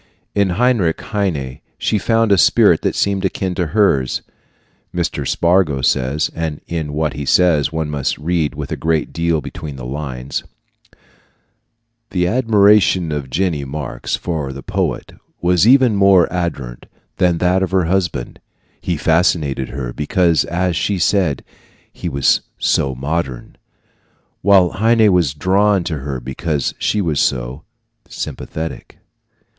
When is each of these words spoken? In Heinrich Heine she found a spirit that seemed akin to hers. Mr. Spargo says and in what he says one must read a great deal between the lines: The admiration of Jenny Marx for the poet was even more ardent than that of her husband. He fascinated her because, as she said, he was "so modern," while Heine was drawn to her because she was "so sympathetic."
In 0.33 0.49
Heinrich 0.57 0.99
Heine 0.99 1.59
she 1.77 1.99
found 1.99 2.31
a 2.31 2.37
spirit 2.39 2.81
that 2.81 2.95
seemed 2.95 3.23
akin 3.23 3.53
to 3.53 3.67
hers. 3.67 4.23
Mr. 4.95 5.27
Spargo 5.27 5.83
says 5.83 6.31
and 6.33 6.59
in 6.65 6.93
what 6.93 7.13
he 7.13 7.23
says 7.23 7.71
one 7.71 7.87
must 7.87 8.17
read 8.17 8.55
a 8.57 8.75
great 8.75 9.13
deal 9.13 9.41
between 9.41 9.75
the 9.75 9.85
lines: 9.85 10.43
The 12.09 12.25
admiration 12.25 13.11
of 13.11 13.29
Jenny 13.29 13.63
Marx 13.63 14.15
for 14.15 14.51
the 14.51 14.63
poet 14.63 15.13
was 15.39 15.67
even 15.67 15.95
more 15.95 16.25
ardent 16.33 16.87
than 17.17 17.37
that 17.37 17.61
of 17.61 17.69
her 17.69 17.85
husband. 17.85 18.39
He 18.81 18.97
fascinated 18.97 19.69
her 19.69 19.93
because, 19.93 20.45
as 20.45 20.75
she 20.75 20.97
said, 20.97 21.43
he 21.93 22.09
was 22.09 22.41
"so 22.57 22.95
modern," 22.95 23.55
while 24.41 24.71
Heine 24.71 25.11
was 25.13 25.35
drawn 25.35 25.83
to 25.83 25.99
her 25.99 26.19
because 26.19 26.73
she 26.79 27.01
was 27.03 27.19
"so 27.19 27.65
sympathetic." 28.07 28.97